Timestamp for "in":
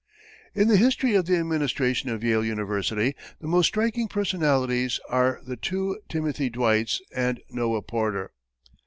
0.55-0.67